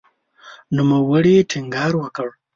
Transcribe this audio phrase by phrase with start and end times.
[0.75, 2.29] نوموړي ټینګار وکړ